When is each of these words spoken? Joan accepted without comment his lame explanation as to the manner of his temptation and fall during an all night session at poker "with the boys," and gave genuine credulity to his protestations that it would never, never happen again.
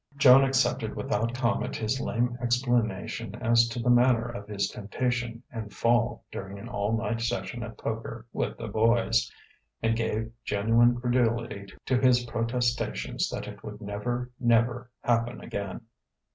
Joan 0.17 0.43
accepted 0.43 0.95
without 0.95 1.35
comment 1.35 1.75
his 1.75 2.01
lame 2.01 2.35
explanation 2.41 3.35
as 3.35 3.67
to 3.67 3.77
the 3.77 3.91
manner 3.91 4.27
of 4.27 4.47
his 4.47 4.67
temptation 4.67 5.43
and 5.51 5.71
fall 5.71 6.23
during 6.31 6.57
an 6.57 6.67
all 6.67 6.97
night 6.97 7.21
session 7.21 7.61
at 7.61 7.77
poker 7.77 8.25
"with 8.33 8.57
the 8.57 8.67
boys," 8.67 9.31
and 9.83 9.95
gave 9.95 10.31
genuine 10.43 10.99
credulity 10.99 11.67
to 11.85 11.99
his 12.01 12.25
protestations 12.25 13.29
that 13.29 13.47
it 13.47 13.61
would 13.63 13.79
never, 13.79 14.31
never 14.39 14.89
happen 15.03 15.39
again. 15.39 15.81